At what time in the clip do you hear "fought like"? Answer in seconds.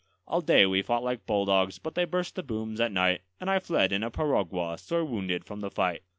0.81-1.27